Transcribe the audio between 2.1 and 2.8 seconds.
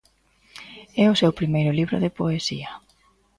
poesía.